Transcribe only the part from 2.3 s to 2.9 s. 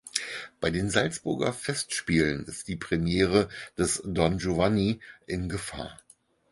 ist die